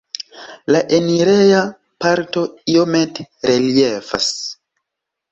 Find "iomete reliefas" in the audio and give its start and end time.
2.77-4.31